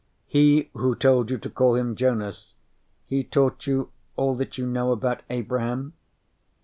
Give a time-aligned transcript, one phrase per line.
[0.25, 2.55] _"He who told you to call him Jonas,
[3.05, 5.93] he taught you all that you know about Abraham?"